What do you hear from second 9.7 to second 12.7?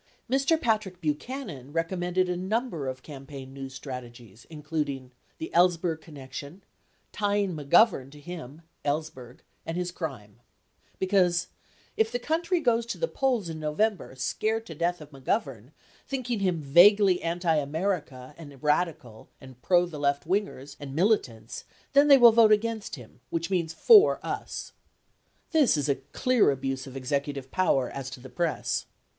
his crime," because "if the country